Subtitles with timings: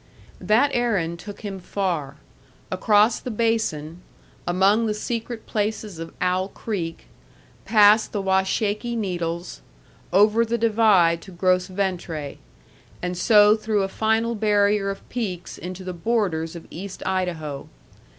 [0.39, 2.15] That errand took him far:
[2.71, 4.01] Across the Basin,
[4.47, 7.05] among the secret places of Owl Creek,
[7.65, 9.61] past the Washakie Needles,
[10.11, 12.37] over the Divide to Gros Ventre,
[13.03, 17.69] and so through a final barrier of peaks into the borders of East Idaho.